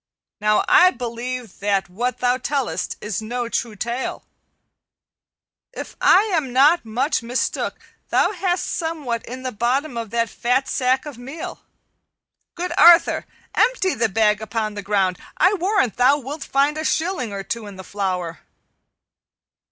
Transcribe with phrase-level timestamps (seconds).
[0.39, 4.23] "Now I believe that what thou tellest is no true tale.
[5.73, 7.77] If I am not much mistook
[8.09, 11.61] thou hast somewhat in the bottom of that fat sack of meal.
[12.55, 17.31] Good Arthur, empty the bag upon the ground; I warrant thou wilt find a shilling
[17.31, 18.39] or two in the flour."